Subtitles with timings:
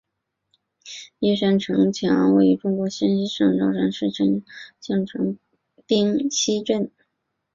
[1.19, 4.43] 玉山城墙位于中国江西省上饶市玉山县
[4.79, 5.37] 县城
[5.85, 6.91] 冰溪镇。